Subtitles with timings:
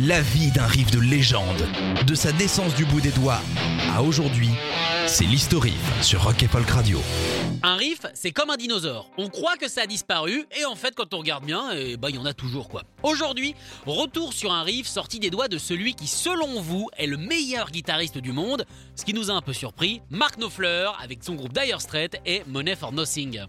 [0.00, 1.68] La vie d'un riff de légende,
[2.06, 3.40] de sa naissance du bout des doigts
[3.94, 4.48] à aujourd'hui,
[5.06, 6.98] c'est l'historique sur Rock et Folk Radio.
[7.62, 9.10] Un riff, c'est comme un dinosaure.
[9.18, 12.08] On croit que ça a disparu, et en fait, quand on regarde bien, eh ben,
[12.08, 12.84] il y en a toujours quoi.
[13.02, 17.18] Aujourd'hui, retour sur un riff sorti des doigts de celui qui, selon vous, est le
[17.18, 18.64] meilleur guitariste du monde.
[18.96, 22.42] Ce qui nous a un peu surpris, Mark Knopfler, avec son groupe Dire Straits et
[22.46, 23.42] Money for Nothing.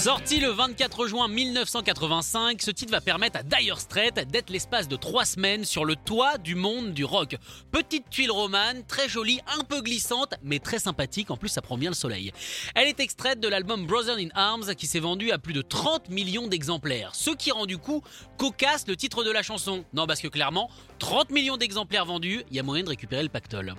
[0.00, 4.96] Sorti le 24 juin 1985, ce titre va permettre à Dire Straits d'être l'espace de
[4.96, 7.36] trois semaines sur le toit du monde du rock.
[7.70, 11.76] Petite tuile romane, très jolie, un peu glissante, mais très sympathique, en plus ça prend
[11.76, 12.32] bien le soleil.
[12.74, 16.08] Elle est extraite de l'album Brothers in Arms qui s'est vendu à plus de 30
[16.08, 18.02] millions d'exemplaires, ce qui rend du coup
[18.38, 19.84] cocasse le titre de la chanson.
[19.92, 23.28] Non parce que clairement, 30 millions d'exemplaires vendus, il y a moyen de récupérer le
[23.28, 23.74] pactole.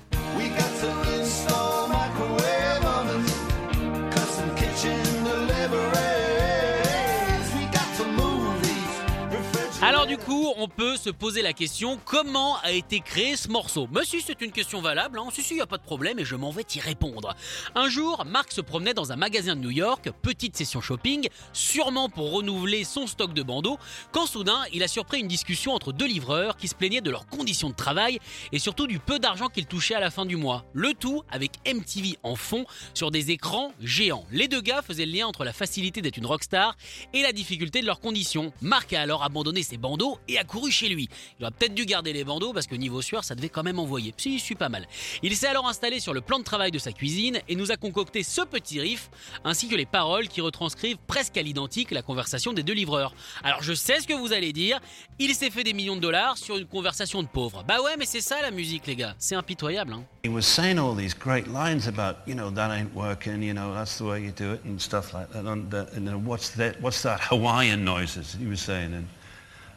[9.92, 13.90] Alors du coup, on peut se poser la question comment a été créé ce morceau?
[13.92, 16.24] Mais si c'est une question valable, hein, si si, y a pas de problème et
[16.24, 17.36] je m'en vais t'y répondre.
[17.76, 22.08] Un jour, Mark se promenait dans un magasin de New York, petite session shopping, sûrement
[22.08, 23.78] pour renouveler son stock de bandeaux,
[24.14, 27.28] quand soudain, il a surpris une discussion entre deux livreurs qui se plaignaient de leurs
[27.28, 28.20] conditions de travail
[28.54, 30.64] et surtout du peu d'argent qu'ils touchaient à la fin du mois.
[30.72, 32.64] Le tout avec MTV en fond
[32.94, 34.24] sur des écrans géants.
[34.32, 36.78] Les deux gars faisaient le lien entre la facilité d'être une rockstar
[37.14, 38.54] et la difficulté de leurs conditions.
[38.62, 41.10] Mark a alors abandonné ses bandeaux et a couru chez lui.
[41.40, 43.80] Il aurait peut-être dû garder les bandeaux parce que niveau sueur, ça devait quand même
[43.80, 44.14] envoyer.
[44.16, 44.88] Si, je suis pas mal.
[45.24, 47.76] Il s'est alors installé sur le plan de travail de sa cuisine et nous a
[47.76, 49.10] concocté ce petit riff
[49.44, 53.14] ainsi que les paroles qui retranscrivent presque à l'identique la conversation des deux livreurs.
[53.44, 54.80] Alors je sais ce que vous allez dire,
[55.20, 57.66] il s'est fait des millions de dollars sur une conversation de pauvres.
[57.68, 59.16] Bah ouais, mais c'est ça la musique, les gars.
[59.18, 60.04] C'est impitoyable, hein.
[60.24, 63.74] He was saying all these great lines about, you know, that ain't working, you know,
[63.74, 65.46] that's the way you do it, and stuff like that.
[65.48, 65.74] And,
[66.08, 66.18] uh?
[66.22, 68.38] What's that Hawaiian noises?
[68.40, 69.08] He was saying, and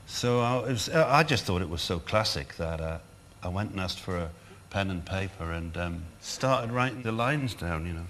[0.06, 2.98] so I, was, I just thought it was so classic that uh,
[3.42, 4.30] I went and asked for a
[4.70, 8.04] pen and paper and um, started writing the lines down, you know.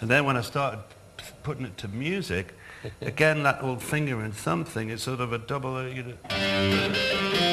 [0.00, 0.80] And then when I started
[1.42, 2.54] putting it to music,
[3.00, 5.76] again that old finger and thumb thing, it's sort of a double.
[5.76, 7.49] uh, You know,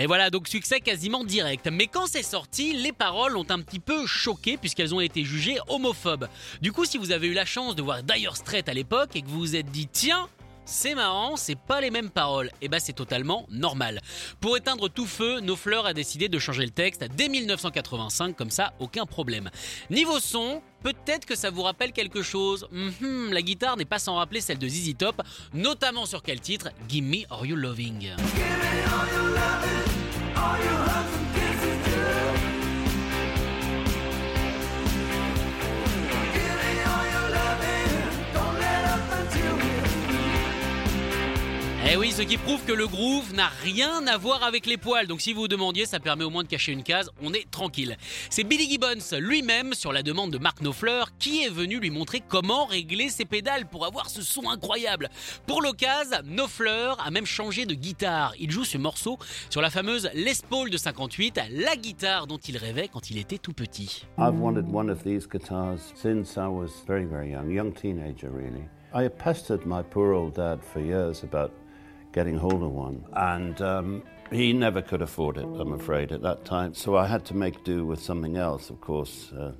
[0.00, 1.68] Et voilà, donc succès quasiment direct.
[1.72, 5.58] Mais quand c'est sorti, les paroles ont un petit peu choqué puisqu'elles ont été jugées
[5.66, 6.28] homophobes.
[6.62, 9.22] Du coup, si vous avez eu la chance de voir Dire Straits à l'époque et
[9.22, 10.28] que vous vous êtes dit tiens,
[10.68, 12.50] c'est marrant, c'est pas les mêmes paroles.
[12.60, 14.00] Et bah c'est totalement normal.
[14.38, 18.74] Pour éteindre tout feu, Knopfler a décidé de changer le texte dès 1985, comme ça,
[18.78, 19.48] aucun problème.
[19.88, 22.68] Niveau son, peut-être que ça vous rappelle quelque chose.
[22.70, 25.22] Mhm, la guitare n'est pas sans rappeler celle de ZZ Top,
[25.54, 26.68] notamment sur quel titre?
[26.86, 28.10] Gimme Are You Loving
[41.98, 45.08] oui, ce qui prouve que le groove n'a rien à voir avec les poils.
[45.08, 47.50] Donc si vous vous demandiez, ça permet au moins de cacher une case, on est
[47.50, 47.96] tranquille.
[48.30, 52.22] C'est Billy Gibbons lui-même, sur la demande de Mark Knopfler, qui est venu lui montrer
[52.26, 55.08] comment régler ses pédales pour avoir ce son incroyable.
[55.46, 58.32] Pour l'occasion, Knopfler a même changé de guitare.
[58.38, 59.18] Il joue ce morceau
[59.50, 63.38] sur la fameuse Les Paul de 58, la guitare dont il rêvait quand il était
[63.38, 64.06] tout petit.
[67.72, 68.28] Teenager
[72.12, 76.44] getting hold of one, and um, he never could afford it, I'm afraid, at that
[76.44, 76.74] time.
[76.74, 79.52] So I had to make do with something else, of course, uh,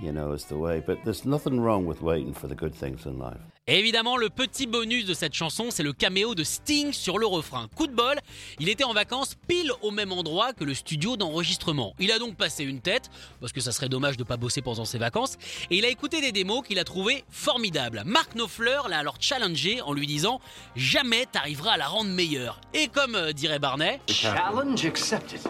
[0.00, 0.82] you know, as the way.
[0.84, 3.40] But there's nothing wrong with waiting for the good things in life.
[3.66, 7.24] Et évidemment, le petit bonus de cette chanson, c'est le caméo de Sting sur le
[7.24, 7.66] refrain.
[7.74, 8.20] Coup de bol,
[8.60, 11.94] il était en vacances pile au même endroit que le studio d'enregistrement.
[11.98, 13.08] Il a donc passé une tête,
[13.40, 15.38] parce que ça serait dommage de pas bosser pendant ses vacances,
[15.70, 18.02] et il a écouté des démos qu'il a trouvées formidables.
[18.04, 20.42] Mark Knopfler l'a alors challengé en lui disant
[20.76, 22.60] Jamais t'arriveras à la rendre meilleure.
[22.74, 25.40] Et comme euh, dirait Barney, Challenge accepted.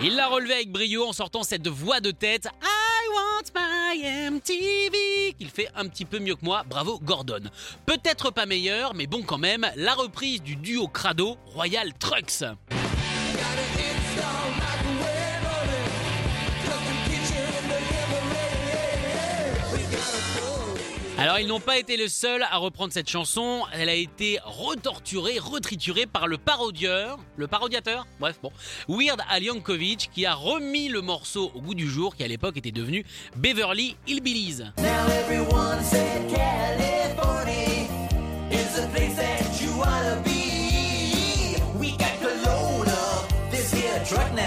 [0.00, 5.01] il l'a relevé avec brio en sortant cette voix de tête I want my MTV
[5.52, 7.42] fait un petit peu mieux que moi, bravo Gordon.
[7.86, 12.44] Peut-être pas meilleur, mais bon quand même, la reprise du duo Crado Royal Trucks.
[21.22, 25.38] Alors ils n'ont pas été les seuls à reprendre cette chanson, elle a été retorturée,
[25.38, 28.50] retriturée par le parodieur, le parodiateur, bref bon,
[28.88, 32.56] Weird Al Yankovic qui a remis le morceau au goût du jour qui à l'époque
[32.56, 33.04] était devenu
[33.36, 34.64] Beverly Hillbillies.
[44.34, 44.41] Now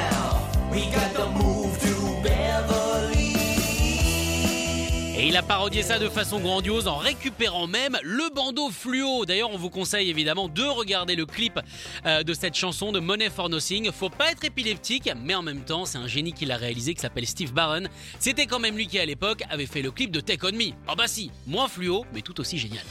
[5.36, 9.26] il a parodié ça de façon grandiose en récupérant même le bandeau fluo.
[9.26, 11.60] D'ailleurs, on vous conseille évidemment de regarder le clip
[12.06, 13.92] euh, de cette chanson de Money for Nothing.
[13.92, 17.02] Faut pas être épileptique, mais en même temps, c'est un génie qui l'a réalisé qui
[17.02, 17.84] s'appelle Steve Barron.
[18.18, 20.72] C'était quand même lui qui à l'époque avait fait le clip de Take On Me.
[20.88, 22.86] Ah bah si, moins fluo, mais tout aussi génial.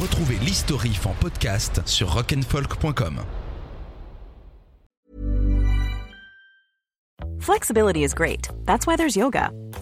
[0.00, 3.20] Retrouvez l'historif en podcast sur rock'n'folk.com.
[7.40, 8.48] Flexibility is great.
[8.64, 9.50] That's why there's yoga.